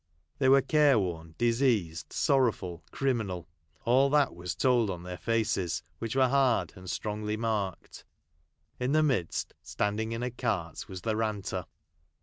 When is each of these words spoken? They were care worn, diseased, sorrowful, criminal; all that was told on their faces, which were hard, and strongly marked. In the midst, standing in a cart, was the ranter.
They 0.39 0.49
were 0.49 0.63
care 0.63 0.97
worn, 0.97 1.35
diseased, 1.37 2.11
sorrowful, 2.11 2.83
criminal; 2.89 3.47
all 3.85 4.09
that 4.09 4.33
was 4.33 4.55
told 4.55 4.89
on 4.89 5.03
their 5.03 5.19
faces, 5.19 5.83
which 5.99 6.15
were 6.15 6.27
hard, 6.27 6.73
and 6.75 6.89
strongly 6.89 7.37
marked. 7.37 8.03
In 8.79 8.93
the 8.93 9.03
midst, 9.03 9.53
standing 9.61 10.11
in 10.11 10.23
a 10.23 10.31
cart, 10.31 10.89
was 10.89 11.01
the 11.01 11.15
ranter. 11.15 11.65